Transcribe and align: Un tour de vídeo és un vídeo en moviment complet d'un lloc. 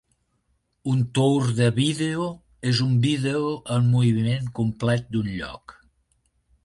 Un 0.93 1.01
tour 1.17 1.43
de 1.59 1.67
vídeo 1.75 2.25
és 2.71 2.81
un 2.85 2.95
vídeo 3.03 3.43
en 3.77 3.93
moviment 3.93 4.51
complet 4.61 5.09
d'un 5.17 5.31
lloc. 5.37 5.77